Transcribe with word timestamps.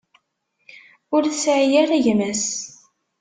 Ur 1.15 1.23
tesɛi 1.27 1.67
ara 1.81 2.03
gma-s. 2.05 2.45